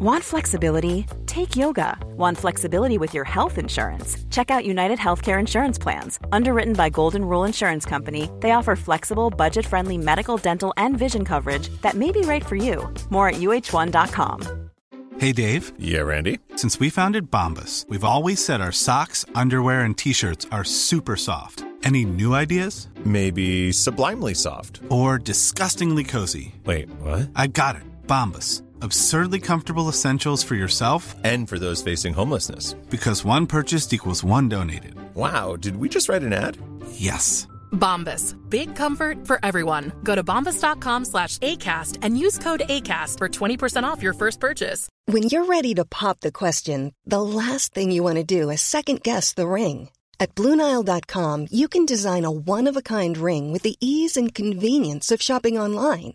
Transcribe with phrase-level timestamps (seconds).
[0.00, 1.06] Want flexibility?
[1.26, 1.98] Take yoga.
[2.16, 4.16] Want flexibility with your health insurance?
[4.30, 6.20] Check out United Healthcare Insurance Plans.
[6.30, 11.24] Underwritten by Golden Rule Insurance Company, they offer flexible, budget friendly medical, dental, and vision
[11.24, 12.88] coverage that may be right for you.
[13.10, 14.70] More at uh1.com.
[15.18, 15.72] Hey, Dave.
[15.80, 16.38] Yeah, Randy.
[16.54, 21.16] Since we founded Bombus, we've always said our socks, underwear, and t shirts are super
[21.16, 21.64] soft.
[21.82, 22.86] Any new ideas?
[23.04, 24.80] Maybe sublimely soft.
[24.90, 26.54] Or disgustingly cozy?
[26.64, 27.30] Wait, what?
[27.34, 27.82] I got it.
[28.06, 28.62] Bombus.
[28.80, 32.74] Absurdly comfortable essentials for yourself and for those facing homelessness.
[32.90, 34.94] Because one purchased equals one donated.
[35.14, 36.56] Wow, did we just write an ad?
[36.92, 37.48] Yes.
[37.72, 38.34] Bombas.
[38.48, 39.92] Big comfort for everyone.
[40.04, 44.88] Go to bombas.com slash ACAST and use code ACAST for 20% off your first purchase.
[45.06, 48.62] When you're ready to pop the question, the last thing you want to do is
[48.62, 49.88] second guess the ring.
[50.20, 54.34] At Bluenile.com, you can design a one of a kind ring with the ease and
[54.34, 56.14] convenience of shopping online.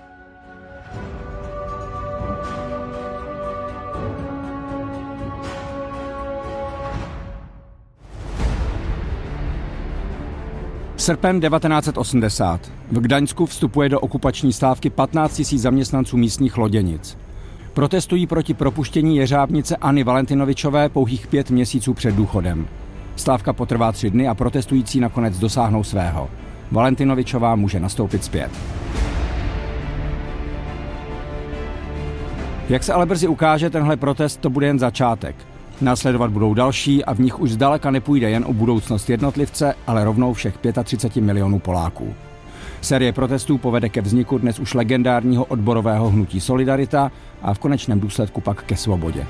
[11.01, 12.71] Srpen 1980.
[12.91, 17.17] V Gdaňsku vstupuje do okupační stávky 15 000 zaměstnanců místních loděnic.
[17.73, 22.67] Protestují proti propuštění jeřábnice Anny Valentinovičové pouhých pět měsíců před důchodem.
[23.15, 26.29] Stávka potrvá tři dny a protestující nakonec dosáhnou svého.
[26.71, 28.51] Valentinovičová může nastoupit zpět.
[32.69, 35.35] Jak se ale brzy ukáže, tenhle protest to bude jen začátek.
[35.81, 40.33] Následovat budou další a v nich už zdaleka nepůjde jen o budoucnost jednotlivce, ale rovnou
[40.33, 42.13] všech 35 milionů Poláků.
[42.81, 48.41] Série protestů povede ke vzniku dnes už legendárního odborového hnutí Solidarita a v konečném důsledku
[48.41, 49.27] pak ke svobodě.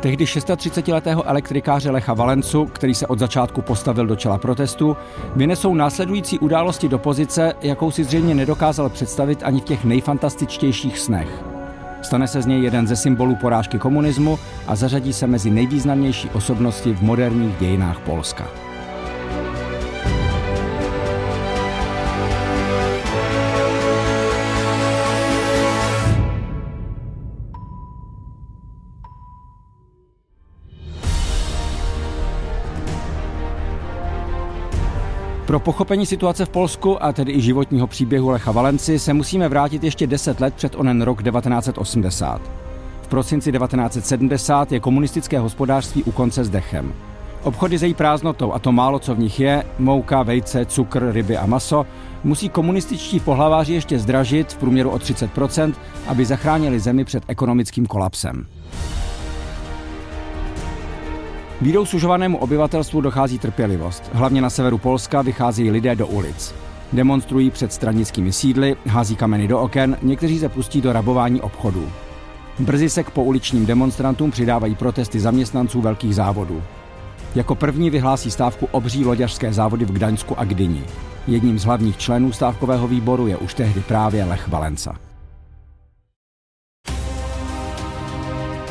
[0.00, 4.96] Tehdy 36-letého elektrikáře Lecha Valencu, který se od začátku postavil do čela protestu,
[5.36, 11.44] vynesou následující události do pozice, jakou si zřejmě nedokázal představit ani v těch nejfantastičtějších snech.
[12.02, 16.94] Stane se z něj jeden ze symbolů porážky komunismu a zařadí se mezi nejvýznamnější osobnosti
[16.94, 18.67] v moderních dějinách Polska.
[35.48, 39.84] Pro pochopení situace v Polsku a tedy i životního příběhu Lecha Valenci se musíme vrátit
[39.84, 42.40] ještě 10 let před onen rok 1980.
[43.02, 46.92] V prosinci 1970 je komunistické hospodářství u konce s dechem.
[47.42, 51.36] Obchody s její prázdnotou a to málo, co v nich je, mouka, vejce, cukr, ryby
[51.36, 51.86] a maso,
[52.24, 55.74] musí komunističtí pohlaváři ještě zdražit v průměru o 30%,
[56.06, 58.46] aby zachránili zemi před ekonomickým kolapsem.
[61.60, 64.10] Bídou sužovanému obyvatelstvu dochází trpělivost.
[64.12, 66.54] Hlavně na severu Polska vycházejí lidé do ulic.
[66.92, 71.88] Demonstrují před stranickými sídly, hází kameny do oken, někteří se pustí do rabování obchodů.
[72.58, 76.62] Brzy se k pouličním demonstrantům přidávají protesty zaměstnanců velkých závodů.
[77.34, 80.84] Jako první vyhlásí stávku obří loďařské závody v Gdaňsku a Gdyni.
[81.26, 85.07] Jedním z hlavních členů stávkového výboru je už tehdy právě Lech Valenca.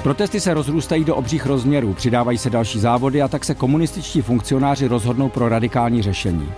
[0.04, 4.88] Protesty se rozrůstají do obřích rozměrů, přidávají se další závody a tak se komunističtí funkcionáři
[4.88, 6.50] rozhodnou pro radikální řešení.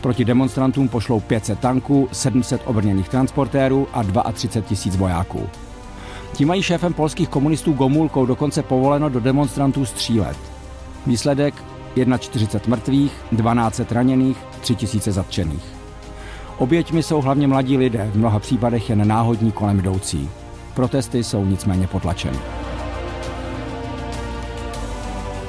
[0.00, 4.02] Proti demonstrantům pošlou 500 tanků, 700 obrněných transportérů a
[4.32, 5.48] 32 tisíc vojáků.
[6.32, 10.36] Ti mají šéfem polských komunistů Gomulkou dokonce povoleno do demonstrantů střílet.
[11.06, 11.54] Výsledek
[12.18, 15.64] 41 mrtvých, 12 raněných, 3000 zatčených.
[16.58, 20.30] Oběťmi jsou hlavně mladí lidé, v mnoha případech jen náhodní kolem jdoucí.
[20.74, 22.38] Protesty jsou nicméně potlačeny.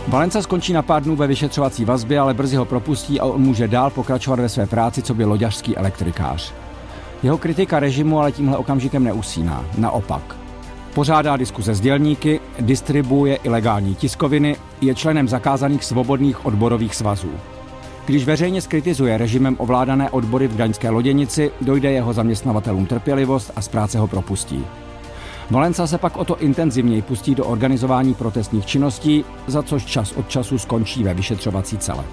[0.07, 3.67] Valenca skončí na pár dnů ve vyšetřovací vazbě, ale brzy ho propustí a on může
[3.67, 6.53] dál pokračovat ve své práci, co by loďařský elektrikář.
[7.23, 9.65] Jeho kritika režimu ale tímhle okamžikem neusíná.
[9.77, 10.35] Naopak.
[10.93, 17.31] Pořádá diskuze s dělníky, distribuuje ilegální tiskoviny, je členem zakázaných svobodných odborových svazů.
[18.05, 23.67] Když veřejně skritizuje režimem ovládané odbory v Gdaňské loděnici, dojde jeho zaměstnavatelům trpělivost a z
[23.67, 24.65] práce ho propustí.
[25.51, 30.29] Valenca se pak o to intenzivněji pustí do organizování protestních činností, za což čas od
[30.29, 32.03] času skončí ve vyšetřovací cele.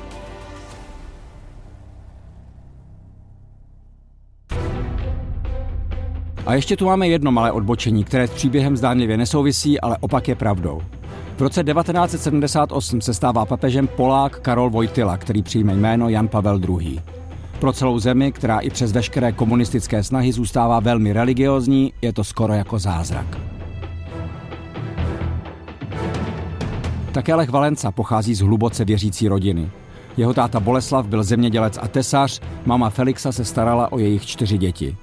[6.46, 10.34] A ještě tu máme jedno malé odbočení, které s příběhem zdánlivě nesouvisí, ale opak je
[10.34, 10.80] pravdou.
[11.36, 17.00] V roce 1978 se stává papežem Polák Karol Vojtila, který přijme jméno Jan Pavel II.
[17.62, 22.52] Pro celou zemi, která i přes veškeré komunistické snahy zůstává velmi religiozní, je to skoro
[22.52, 23.38] jako zázrak.
[27.12, 29.70] Také Lech Valenca pochází z hluboce věřící rodiny.
[30.16, 34.96] Jeho táta Boleslav byl zemědělec a tesař, mama Felixa se starala o jejich čtyři děti.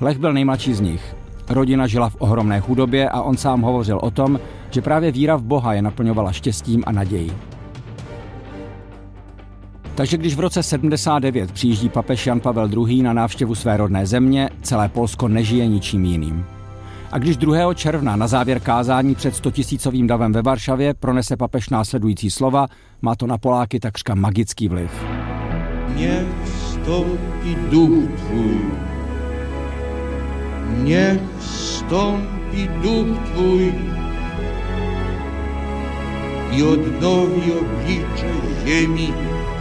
[0.00, 1.16] Lech byl nejmladší z nich.
[1.48, 4.40] Rodina žila v ohromné chudobě a on sám hovořil o tom,
[4.70, 7.32] že právě víra v Boha je naplňovala štěstím a nadějí.
[9.94, 13.02] Takže když v roce 79 přijíždí papež Jan Pavel II.
[13.02, 16.44] na návštěvu své rodné země, celé Polsko nežije ničím jiným.
[17.12, 17.74] A když 2.
[17.74, 22.66] června na závěr kázání před 100 tisícovým davem ve Varšavě pronese papež následující slova,
[23.02, 24.90] má to na Poláky takřka magický vliv.
[25.96, 28.60] Niech vstoupí duch tvůj.
[30.82, 33.74] Niech vstoupí duch tvůj
[36.52, 38.30] i odnowi oblicze
[38.64, 39.31] ziemi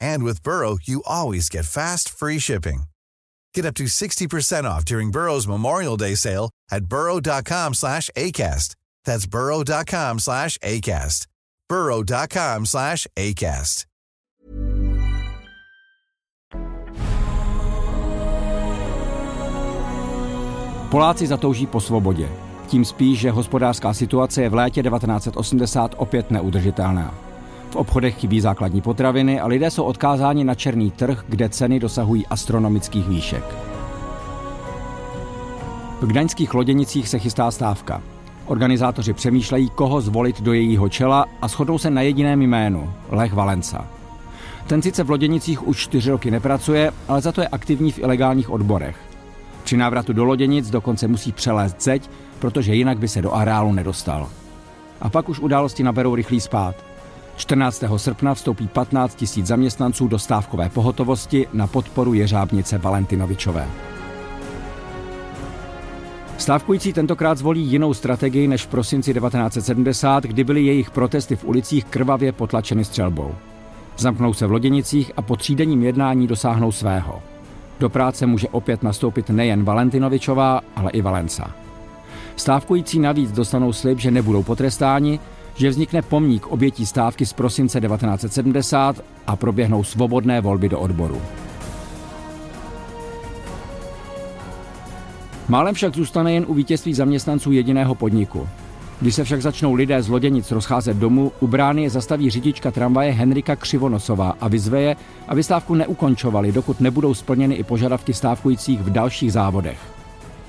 [0.00, 2.84] And with Burrow, you always get fast, free shipping.
[3.54, 8.76] Get up to 60% off during Burrow's Memorial Day sale at burrow.com slash ACAST.
[9.04, 11.26] That's burrow.com slash ACAST.
[11.68, 13.86] burrow.com slash ACAST.
[20.90, 22.28] Poláci zatouží po svobodě.
[22.66, 27.14] Tím spíš, že hospodářská situace je v létě 1980 opět neudržitelná.
[27.70, 32.26] V obchodech chybí základní potraviny a lidé jsou odkázáni na černý trh, kde ceny dosahují
[32.26, 33.44] astronomických výšek.
[36.00, 38.02] V gdaňských loděnicích se chystá stávka.
[38.46, 43.86] Organizátoři přemýšlejí, koho zvolit do jejího čela a shodnou se na jediném jménu– Lech Valenca.
[44.66, 48.50] Ten sice v loděnicích už čtyři roky nepracuje, ale za to je aktivní v ilegálních
[48.50, 48.96] odborech.
[49.64, 54.28] Při návratu do loděnic dokonce musí přelézt zeď, protože jinak by se do areálu nedostal.
[55.00, 56.74] A pak už události naberou rychlý spát.
[57.36, 57.84] 14.
[57.96, 63.68] srpna vstoupí 15 tisíc zaměstnanců do stávkové pohotovosti na podporu jeřábnice Valentinovičové.
[66.38, 71.84] Stávkující tentokrát zvolí jinou strategii než v prosinci 1970, kdy byly jejich protesty v ulicích
[71.84, 73.34] krvavě potlačeny střelbou.
[73.98, 77.22] Zamknou se v loděnicích a po třídenním jednání dosáhnou svého.
[77.80, 81.50] Do práce může opět nastoupit nejen Valentinovičová, ale i Valenca.
[82.36, 85.20] Stávkující navíc dostanou slib, že nebudou potrestáni,
[85.56, 91.22] že vznikne pomník obětí stávky z prosince 1970 a proběhnou svobodné volby do odboru.
[95.48, 98.48] Málem však zůstane jen u vítězství zaměstnanců jediného podniku.
[99.00, 103.12] Když se však začnou lidé z loděnic rozcházet domů, u brány je zastaví řidička tramvaje
[103.12, 104.96] Henrika Křivonosová a vyzve je,
[105.28, 109.95] aby stávku neukončovali, dokud nebudou splněny i požadavky stávkujících v dalších závodech.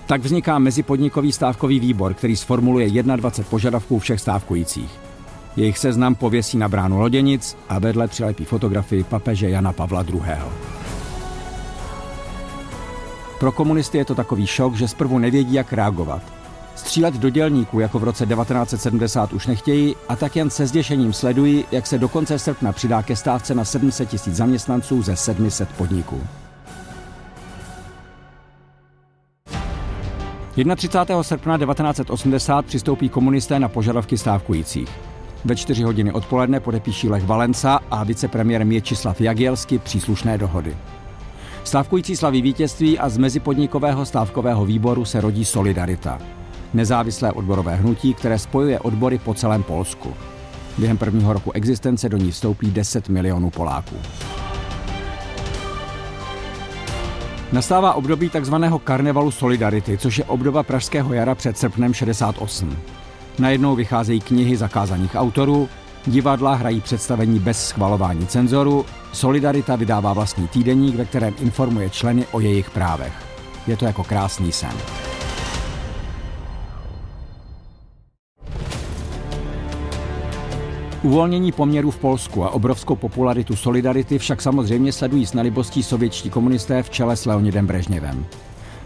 [0.08, 4.92] Tak vzniká mezipodnikový stávkový výbor, který sformuluje 21 požadavků všech stávkujících.
[5.56, 10.22] Jejich seznam pověsí na bránu loděnic a vedle přilepí fotografii papeže Jana Pavla II.
[13.40, 16.22] Pro komunisty je to takový šok, že zprvu nevědí, jak reagovat.
[16.76, 21.66] Střílet do dělníků jako v roce 1970 už nechtějí a tak jen se zděšením sledují,
[21.72, 26.22] jak se do konce srpna přidá ke stávce na 700 tisíc zaměstnanců ze 700 podniků.
[30.58, 31.24] 31.
[31.24, 34.90] srpna 1980 přistoupí komunisté na požadavky stávkujících.
[35.46, 40.78] Ve čtyři hodiny odpoledne podepíší Lech Valenca a vicepremiér Měčislav Jagielsky příslušné dohody.
[41.64, 46.20] Stávkující slaví vítězství a z mezipodnikového stávkového výboru se rodí solidarita.
[46.74, 50.14] nezávislé odborové hnutí, které spojuje odbory po celém Polsku.
[50.78, 53.96] Během prvního roku existence do ní vstoupí 10 milionů Poláků.
[57.52, 62.78] Nastává období takzvaného karnevalu Solidarity, což je obdoba Pražského jara před srpnem 68.
[63.40, 65.70] Najednou vycházejí knihy zakázaných autorů,
[66.06, 72.40] divadla hrají představení bez schvalování cenzoru, Solidarita vydává vlastní týdeník, ve kterém informuje členy o
[72.40, 73.14] jejich právech.
[73.68, 74.72] Je to jako krásný sen.
[81.08, 86.84] Uvolnění poměrů v Polsku a obrovskou popularitu Solidarity však samozřejmě sledují s nelibostí sovětští komunisté
[86.84, 88.26] v čele s Leonidem Brežněvem.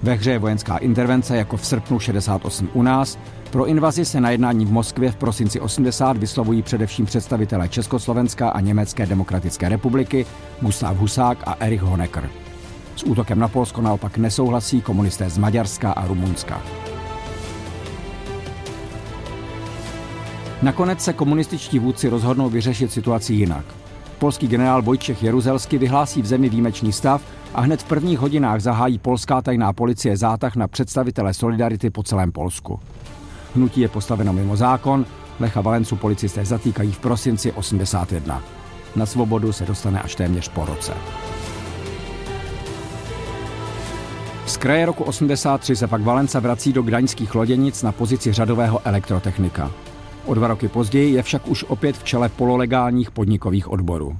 [0.03, 3.19] Ve hře je vojenská intervence jako v srpnu 68 u nás.
[3.51, 8.59] Pro invazi se na jednání v Moskvě v prosinci 80 vyslovují především představitelé Československa a
[8.59, 10.25] Německé demokratické republiky
[10.61, 12.29] Gustav Husák a Erich Honecker.
[12.95, 16.61] S útokem na Polsko naopak nesouhlasí komunisté z Maďarska a Rumunska.
[20.61, 23.65] Nakonec se komunističtí vůdci rozhodnou vyřešit situaci jinak.
[24.19, 27.21] Polský generál Vojčech Jeruzelsky vyhlásí v zemi výjimečný stav
[27.53, 32.31] a hned v prvních hodinách zahájí polská tajná policie zátah na představitele Solidarity po celém
[32.31, 32.79] Polsku.
[33.55, 35.05] Hnutí je postaveno mimo zákon,
[35.39, 38.43] Lecha Valencu policisté zatýkají v prosinci 81.
[38.95, 40.93] Na svobodu se dostane až téměř po roce.
[44.45, 49.71] Z kraje roku 83 se pak Valenca vrací do gdaňských loděnic na pozici řadového elektrotechnika.
[50.25, 54.17] O dva roky později je však už opět v čele pololegálních podnikových odborů.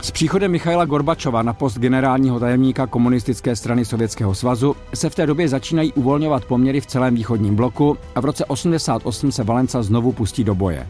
[0.00, 5.26] S příchodem Michaila Gorbačova na post generálního tajemníka komunistické strany Sovětského svazu se v té
[5.26, 10.12] době začínají uvolňovat poměry v celém východním bloku a v roce 88 se Valenca znovu
[10.12, 10.86] pustí do boje.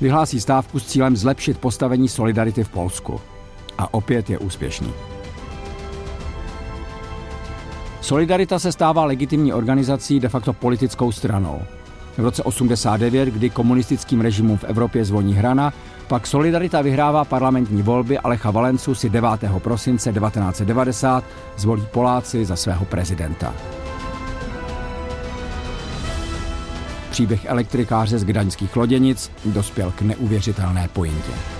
[0.00, 3.20] Vyhlásí stávku s cílem zlepšit postavení solidarity v Polsku.
[3.78, 4.92] A opět je úspěšný.
[8.00, 11.62] Solidarita se stává legitimní organizací, de facto politickou stranou.
[12.16, 15.72] V roce 89, kdy komunistickým režimům v Evropě zvoní hrana,
[16.08, 19.30] pak Solidarita vyhrává parlamentní volby a Lecha Valencu si 9.
[19.58, 21.24] prosince 1990
[21.56, 23.54] zvolí Poláci za svého prezidenta.
[27.10, 31.59] Příběh elektrikáře z gdaňských loděnic dospěl k neuvěřitelné pointě.